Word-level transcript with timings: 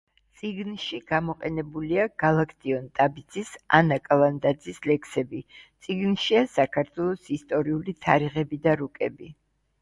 წიგნში 0.37 0.99
გამოყენებულია 1.09 2.05
გალაქტიონ 2.23 2.87
ტაბიძის, 2.99 3.51
ანა 3.81 3.99
კალანდაძის 4.07 4.81
ლექსები, 4.93 5.43
წიგნშია 5.89 6.43
საქართველოს 6.55 7.31
ისტორიული 7.39 7.97
თარიღები 8.07 8.61
და 8.67 8.77
რუკები. 8.83 9.33